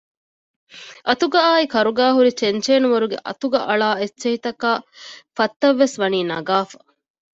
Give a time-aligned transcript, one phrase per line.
[1.07, 4.69] އަތުގައާއި ކަރުގައިހުރި ޗެންޗޭނުވަރުގެ އަތުގަ އަޅާ އެއްޗެހިތަކާ
[5.35, 6.79] ފަށްތައްވެސް ވަނީ ނަގާފަ